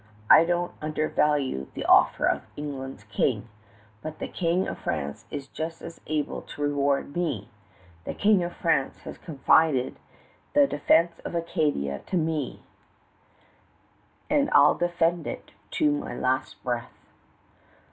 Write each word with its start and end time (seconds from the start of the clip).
I 0.31 0.45
don't 0.45 0.71
undervalue 0.81 1.67
the 1.75 1.85
offer 1.85 2.25
of 2.25 2.41
England's 2.57 3.03
King; 3.03 3.47
but 4.01 4.17
the 4.17 4.27
King 4.27 4.67
of 4.67 4.79
France 4.79 5.25
is 5.29 5.47
just 5.47 5.79
as 5.83 6.01
able 6.07 6.41
to 6.41 6.61
reward 6.63 7.15
me! 7.15 7.49
The 8.05 8.15
King 8.15 8.43
of 8.43 8.55
France 8.55 9.01
has 9.01 9.19
confided 9.19 9.99
the 10.53 10.65
defense 10.65 11.19
of 11.19 11.35
Acadia 11.35 11.99
to 12.07 12.17
me; 12.17 12.63
and 14.27 14.49
I'll 14.53 14.73
defend 14.73 15.27
it 15.27 15.51
to 15.77 15.91
my 15.91 16.15
last 16.15 16.63
breath." 16.63 17.05